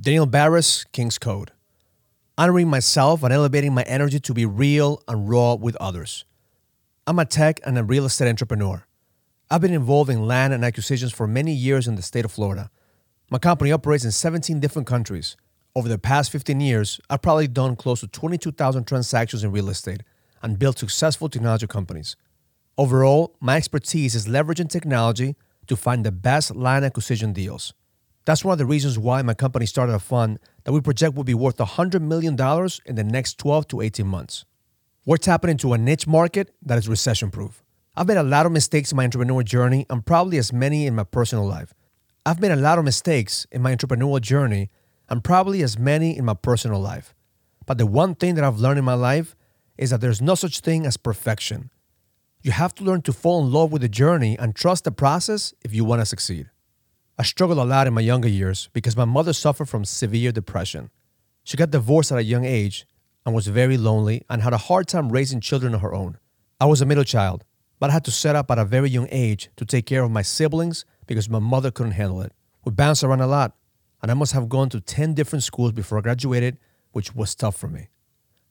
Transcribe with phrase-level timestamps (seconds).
[0.00, 1.50] Daniel Barres, King's Code.
[2.36, 6.24] Honoring myself and elevating my energy to be real and raw with others.
[7.04, 8.86] I'm a tech and a real estate entrepreneur.
[9.50, 12.70] I've been involved in land and acquisitions for many years in the state of Florida.
[13.28, 15.36] My company operates in 17 different countries.
[15.74, 20.04] Over the past 15 years, I've probably done close to 22,000 transactions in real estate
[20.44, 22.14] and built successful technology companies.
[22.76, 25.34] Overall, my expertise is leveraging technology
[25.66, 27.74] to find the best land acquisition deals.
[28.28, 31.24] That's one of the reasons why my company started a fund that we project will
[31.24, 32.34] be worth $100 million
[32.84, 34.44] in the next 12 to 18 months.
[35.06, 37.62] We're tapping into a niche market that is recession proof.
[37.96, 40.94] I've made a lot of mistakes in my entrepreneurial journey and probably as many in
[40.94, 41.72] my personal life.
[42.26, 44.68] I've made a lot of mistakes in my entrepreneurial journey
[45.08, 47.14] and probably as many in my personal life.
[47.64, 49.34] But the one thing that I've learned in my life
[49.78, 51.70] is that there's no such thing as perfection.
[52.42, 55.54] You have to learn to fall in love with the journey and trust the process
[55.64, 56.50] if you want to succeed.
[57.20, 60.90] I struggled a lot in my younger years because my mother suffered from severe depression.
[61.42, 62.86] She got divorced at a young age
[63.26, 66.18] and was very lonely and had a hard time raising children of her own.
[66.60, 67.44] I was a middle child,
[67.80, 70.12] but I had to set up at a very young age to take care of
[70.12, 72.32] my siblings because my mother couldn't handle it.
[72.64, 73.56] We bounced around a lot,
[74.00, 76.56] and I must have gone to 10 different schools before I graduated,
[76.92, 77.88] which was tough for me.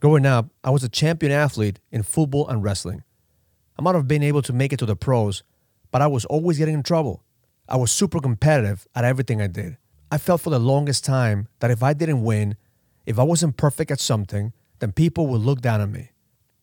[0.00, 3.04] Growing up, I was a champion athlete in football and wrestling.
[3.78, 5.44] I might have been able to make it to the pros,
[5.90, 7.22] but I was always getting in trouble.
[7.70, 9.76] I was super competitive at everything I did.
[10.10, 12.56] I felt for the longest time that if I didn't win,
[13.06, 16.10] if I wasn't perfect at something, then people would look down on me.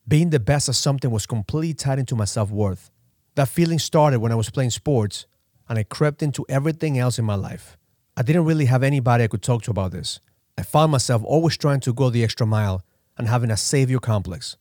[0.06, 2.92] Being the best at something was completely tied into my self worth.
[3.36, 5.28] That feeling started when I was playing sports,
[5.70, 7.78] and it crept into everything else in my life.
[8.18, 10.20] I didn't really have anybody I could talk to about this.
[10.58, 12.84] I found myself always trying to go the extra mile
[13.18, 14.58] and having a savior complex.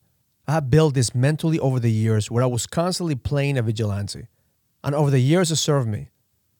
[0.47, 4.29] I had built this mentally over the years where I was constantly playing a vigilante.
[4.85, 6.11] And over the years, it served me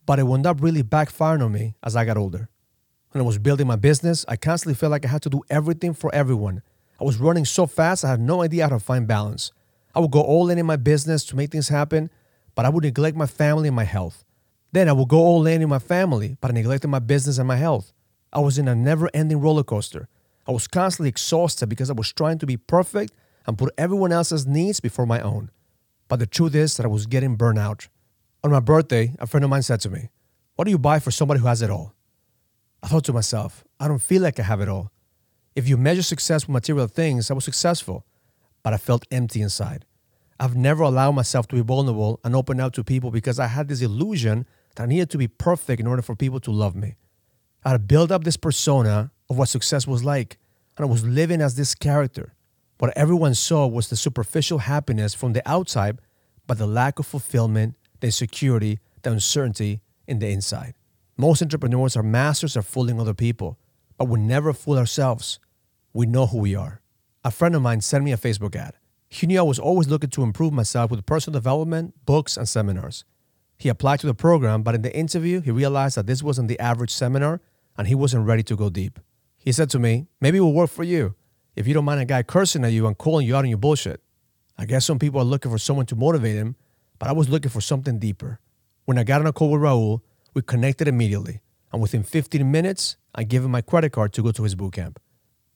[0.07, 2.49] but it wound up really backfiring on me as I got older.
[3.11, 5.95] When I was building my business, I constantly felt like I had to do everything
[5.95, 6.63] for everyone.
[7.01, 9.53] I was running so fast, I had no idea how to find balance.
[9.95, 12.11] I would go all in in my business to make things happen,
[12.55, 14.25] but I would neglect my family and my health.
[14.73, 17.49] Then I would go all in in my family, but I neglected my business and
[17.49, 17.93] my health.
[18.33, 20.09] I was in a never ending roller coaster.
[20.47, 23.13] I was constantly exhausted because I was trying to be perfect
[23.47, 25.51] and put everyone else's needs before my own.
[26.09, 27.89] But the truth is that I was getting burnt out.
[28.47, 30.09] On my birthday, a friend of mine said to me,
[30.55, 31.95] What do you buy for somebody who has it all?
[32.81, 34.93] I thought to myself, I don't feel like I have it all.
[35.57, 38.07] If you measure success with material things, I was successful,
[38.63, 39.85] but I felt empty inside.
[40.39, 43.67] I've never allowed myself to be vulnerable and open up to people because I had
[43.67, 44.47] this illusion
[44.77, 46.95] that I needed to be perfect in order for people to love me.
[47.65, 50.39] I had built up this persona of what success was like,
[50.77, 52.37] and I was living as this character.
[52.79, 55.99] What everyone saw was the superficial happiness from the outside,
[56.47, 60.75] but the lack of fulfillment the insecurity, the uncertainty in the inside.
[61.17, 63.59] Most entrepreneurs are masters of fooling other people,
[63.97, 65.39] but we never fool ourselves.
[65.93, 66.83] We know who we are.
[67.25, 68.75] A friend of mine sent me a Facebook ad.
[69.09, 73.05] He knew I was always looking to improve myself with personal development, books, and seminars.
[73.57, 76.61] He applied to the program, but in the interview, he realized that this wasn't the
[76.61, 77.41] average seminar
[77.79, 79.01] and he wasn't ready to go deep.
[79.39, 81.15] He said to me, Maybe it will work for you
[81.55, 83.59] if you don't mind a guy cursing at you and calling you out on your
[83.59, 84.03] bullshit.
[84.59, 86.57] I guess some people are looking for someone to motivate him,
[86.99, 88.41] but I was looking for something deeper.
[88.85, 90.01] When I got on a call with Raul,
[90.35, 91.41] we connected immediately,
[91.73, 94.75] and within 15 minutes, I gave him my credit card to go to his boot
[94.75, 95.01] camp.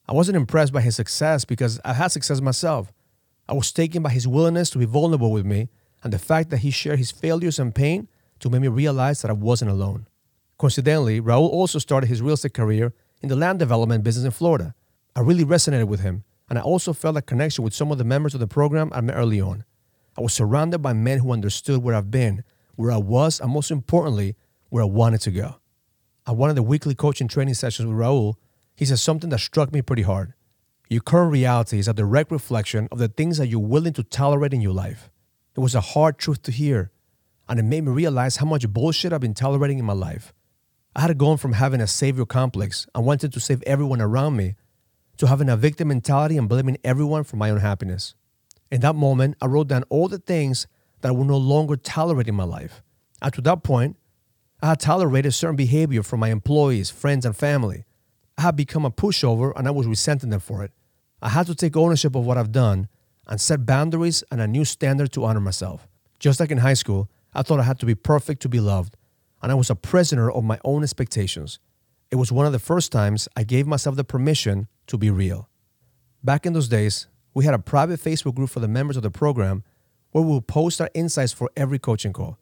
[0.09, 2.93] I wasn't impressed by his success because I had success myself.
[3.49, 5.69] I was taken by his willingness to be vulnerable with me
[6.03, 8.09] and the fact that he shared his failures and pain
[8.41, 10.07] to make me realize that I wasn't alone.
[10.59, 14.75] Coincidentally, Raul also started his real estate career in the land development business in Florida.
[15.15, 18.05] I really resonated with him, and I also felt a connection with some of the
[18.05, 19.65] members of the program I met early on.
[20.17, 22.45] I was surrounded by men who understood where I've been,
[22.77, 24.37] where I was, and most importantly,
[24.69, 25.57] where I wanted to go.
[26.27, 28.35] At one of the weekly coaching training sessions with Raul,
[28.75, 30.35] he said something that struck me pretty hard.
[30.89, 34.53] Your current reality is a direct reflection of the things that you're willing to tolerate
[34.53, 35.11] in your life.
[35.57, 36.91] It was a hard truth to hear,
[37.49, 40.33] and it made me realize how much bullshit I've been tolerating in my life.
[40.97, 44.57] I had gone from having a savior complex and wanting to save everyone around me
[45.19, 48.15] to having a victim mentality and blaming everyone for my own happiness.
[48.71, 50.67] In that moment, I wrote down all the things
[51.01, 52.83] that I would no longer tolerate in my life.
[53.21, 53.97] Up to that point,
[54.63, 57.85] I had tolerated certain behavior from my employees, friends, and family.
[58.39, 60.73] I had become a pushover and I was resenting them for it.
[61.23, 62.89] I had to take ownership of what I've done
[63.27, 65.87] and set boundaries and a new standard to honor myself.
[66.19, 68.97] Just like in high school, I thought I had to be perfect to be loved,
[69.43, 71.59] and I was a prisoner of my own expectations.
[72.11, 75.49] It was one of the first times I gave myself the permission to be real.
[76.25, 79.11] Back in those days, we had a private Facebook group for the members of the
[79.11, 79.63] program
[80.11, 82.39] where we would post our insights for every coaching call.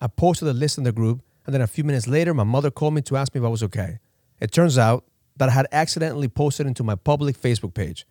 [0.00, 2.70] I posted a list in the group, and then a few minutes later, my mother
[2.70, 3.98] called me to ask me if I was okay.
[4.40, 5.04] It turns out
[5.36, 8.06] that I had accidentally posted into my public Facebook page.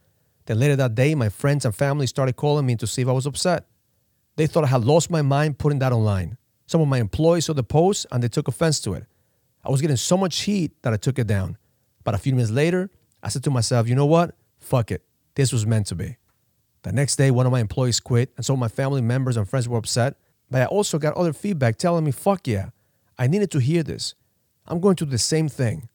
[0.46, 3.14] Then later that day, my friends and family started calling me to see if I
[3.14, 3.66] was upset.
[4.36, 6.38] They thought I had lost my mind putting that online.
[6.66, 9.06] Some of my employees saw the post and they took offense to it.
[9.64, 11.58] I was getting so much heat that I took it down.
[12.04, 12.90] But a few minutes later,
[13.22, 14.36] I said to myself, you know what?
[14.60, 15.04] Fuck it.
[15.36, 16.18] This was meant to be.
[16.84, 19.68] The next day, one of my employees quit, and of my family members and friends
[19.68, 20.16] were upset.
[20.52, 22.70] But I also got other feedback telling me, fuck yeah,
[23.18, 24.16] I needed to hear this.
[24.68, 25.90] I'm going through the same thing.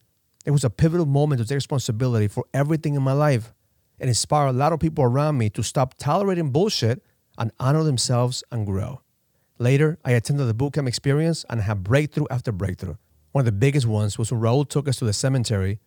[0.45, 3.53] It was a pivotal moment to take responsibility for everything in my life
[4.01, 7.03] and inspire a lot of people around me to stop tolerating bullshit
[7.37, 9.03] and honor themselves and grow.
[9.59, 12.97] Later, I attended the bootcamp experience and had breakthrough after breakthrough.
[13.33, 15.81] One of the biggest ones was when Raul took us to the cemetery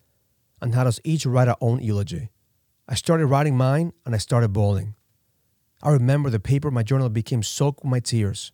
[0.60, 2.30] and had us each write our own eulogy.
[2.92, 4.96] I started writing mine and I started bawling.
[5.82, 8.52] I remember the paper my journal became soaked with my tears.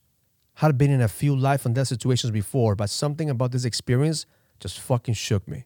[0.55, 4.27] Had been in a few life and death situations before, but something about this experience
[4.61, 5.65] just fucking shook me.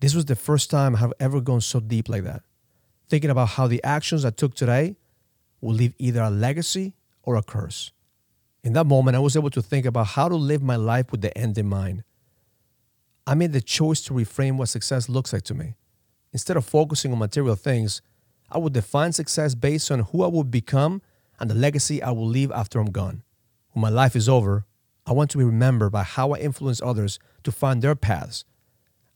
[0.00, 2.42] This was the first time I have ever gone so deep like that,
[3.08, 4.96] thinking about how the actions I took today
[5.62, 6.92] will leave either a legacy
[7.22, 7.92] or a curse.
[8.62, 11.22] In that moment, I was able to think about how to live my life with
[11.22, 12.04] the end in mind.
[13.26, 15.76] I made the choice to reframe what success looks like to me.
[16.32, 18.00] Instead of focusing on material things,
[18.50, 21.02] I would define success based on who I will become
[21.38, 23.22] and the legacy I will leave after I'm gone.
[23.70, 24.66] When my life is over,
[25.06, 28.44] I want to be remembered by how I influence others to find their paths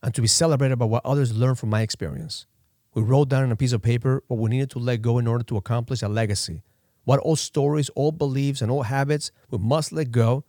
[0.03, 2.47] and to be celebrated by what others learn from my experience.
[2.95, 5.27] We wrote down on a piece of paper what we needed to let go in
[5.27, 6.63] order to accomplish a legacy,
[7.05, 10.45] what old stories, old beliefs, and old habits we must let go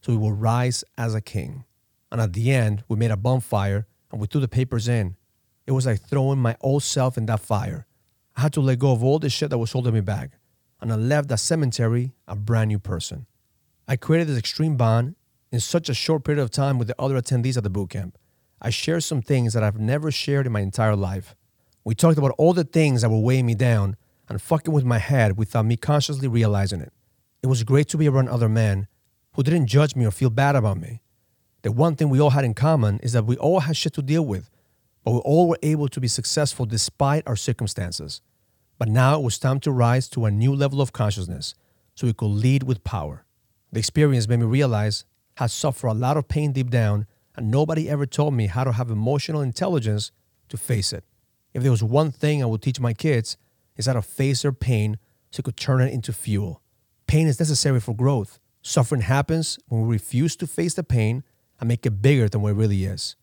[0.00, 1.64] so we will rise as a king.
[2.10, 5.16] And at the end, we made a bonfire and we threw the papers in.
[5.68, 7.86] It was like throwing my old self in that fire.
[8.34, 10.30] I had to let go of all the shit that was holding me back,
[10.80, 13.26] and I left that cemetery a brand new person.
[13.86, 15.14] I created this extreme bond
[15.52, 18.14] in such a short period of time with the other attendees at the bootcamp.
[18.62, 21.36] I shared some things that I've never shared in my entire life.
[21.84, 24.98] We talked about all the things that were weighing me down and fucking with my
[24.98, 26.94] head without me consciously realizing it.
[27.42, 28.86] It was great to be around other men
[29.34, 31.02] who didn't judge me or feel bad about me.
[31.60, 34.02] The one thing we all had in common is that we all had shit to
[34.02, 34.48] deal with,
[35.12, 38.20] we all were able to be successful despite our circumstances.
[38.78, 41.54] But now it was time to rise to a new level of consciousness
[41.94, 43.24] so we could lead with power.
[43.72, 45.04] The experience made me realize
[45.36, 47.06] I suffered a lot of pain deep down
[47.36, 50.10] and nobody ever told me how to have emotional intelligence
[50.48, 51.04] to face it.
[51.54, 53.36] If there was one thing I would teach my kids,
[53.78, 54.98] is how to face their pain
[55.30, 56.60] so you could turn it into fuel.
[57.06, 58.38] Pain is necessary for growth.
[58.60, 61.22] Suffering happens when we refuse to face the pain
[61.60, 63.16] and make it bigger than what it really is.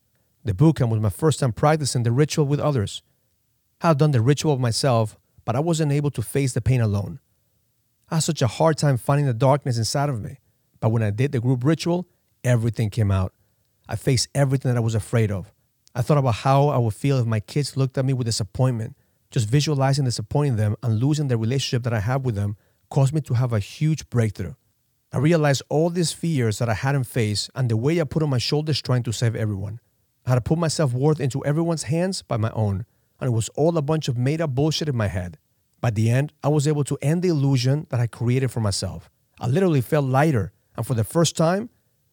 [0.46, 3.02] The bootcamp was my first time practicing the ritual with others.
[3.80, 7.18] I had done the ritual myself, but I wasn't able to face the pain alone.
[8.08, 10.38] I had such a hard time finding the darkness inside of me.
[10.78, 12.06] But when I did the group ritual,
[12.44, 13.32] everything came out.
[13.88, 15.52] I faced everything that I was afraid of.
[15.96, 18.94] I thought about how I would feel if my kids looked at me with disappointment.
[19.32, 22.56] Just visualizing disappointing them and losing the relationship that I have with them
[22.88, 24.54] caused me to have a huge breakthrough.
[25.12, 28.30] I realized all these fears that I hadn't faced and the way I put on
[28.30, 29.80] my shoulders trying to save everyone.
[30.26, 32.84] Had to put my self worth into everyone's hands by my own,
[33.20, 35.38] and it was all a bunch of made up bullshit in my head.
[35.80, 39.08] By the end, I was able to end the illusion that I created for myself.
[39.38, 41.70] I literally felt lighter, and for the first time,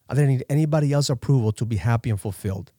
[0.08, 2.70] I didn't need anybody else's approval to be happy and fulfilled.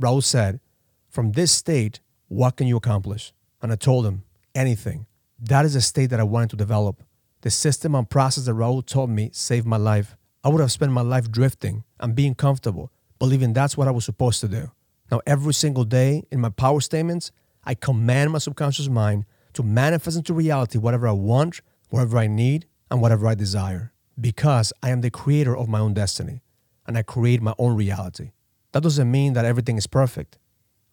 [0.00, 0.60] Raul said,
[1.08, 3.32] From this state, what can you accomplish?
[3.62, 4.24] And I told him,
[4.54, 5.06] Anything.
[5.38, 7.02] That is a state that I wanted to develop.
[7.40, 10.16] The system and process that Raul taught me saved my life.
[10.42, 14.04] I would have spent my life drifting and being comfortable, believing that's what I was
[14.04, 14.70] supposed to do.
[15.10, 17.30] Now, every single day in my power statements,
[17.64, 22.66] I command my subconscious mind to manifest into reality whatever I want, whatever I need,
[22.90, 23.92] and whatever I desire.
[24.20, 26.42] Because I am the creator of my own destiny
[26.86, 28.32] and I create my own reality.
[28.72, 30.38] That doesn't mean that everything is perfect.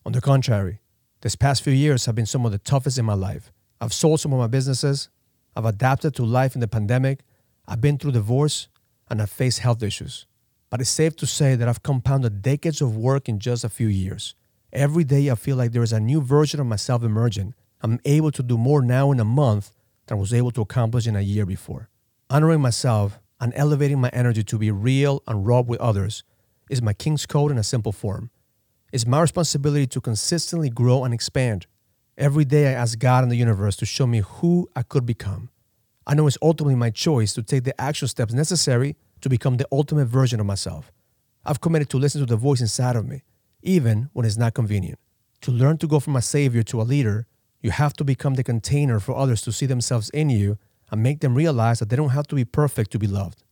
[0.06, 0.82] On the contrary,
[1.22, 3.52] this past few years have been some of the toughest in my life.
[3.80, 5.10] I've sold some of my businesses,
[5.56, 7.22] I've adapted to life in the pandemic,
[7.68, 8.68] I've been through divorce,
[9.10, 10.26] and I've faced health issues.
[10.72, 13.88] But it's safe to say that I've compounded decades of work in just a few
[13.88, 14.36] years.
[14.72, 17.54] Every day I feel like there is a new version of myself emerging.
[17.82, 19.74] I'm able to do more now in a month
[20.08, 21.90] than I was able to accomplish in a year before.
[22.30, 26.24] Honoring myself and elevating my energy to be real and raw with others
[26.70, 28.30] is my King's Code in a simple form.
[28.94, 31.68] It's my responsibility to consistently grow and expand.
[32.18, 35.50] Every day I ask God and the universe to show me who I could become.
[36.08, 39.68] I know it's ultimately my choice to take the action steps necessary to become the
[39.72, 40.92] ultimate version of myself.
[41.46, 43.24] I've committed to listen to the voice inside of me,
[43.62, 45.00] even when it's not convenient.
[45.42, 47.28] To learn to go from a savior to a leader,
[47.62, 50.58] you have to become the container for others to see themselves in you
[50.92, 53.44] and make them realize that they don't have to be perfect to be loved.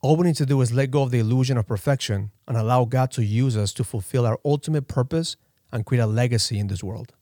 [0.00, 2.84] All we need to do is let go of the illusion of perfection and allow
[2.84, 5.36] God to use us to fulfill our ultimate purpose
[5.72, 7.14] and create a legacy in this world.